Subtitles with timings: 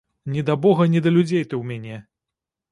[0.35, 2.03] Ні да бога, ні да людзей ты ў мяне!